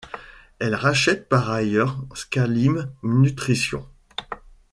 Elle 0.57 0.73
rachète 0.73 1.29
par 1.29 1.51
ailleurs 1.51 2.03
Scalime 2.15 2.91
nutrition. 3.03 3.85